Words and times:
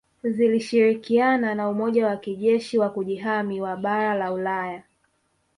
Zilishirikiana 0.23 1.55
na 1.55 1.69
Umoja 1.69 2.07
wa 2.07 2.17
kijeshi 2.17 2.77
wa 2.77 2.89
Kujihami 2.89 3.61
wa 3.61 3.77
bara 3.77 4.13
la 4.15 4.33
Ulaya 4.33 4.83